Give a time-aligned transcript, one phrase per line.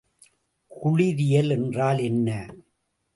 [0.71, 2.29] குளிரியல் என்றால் என்ன?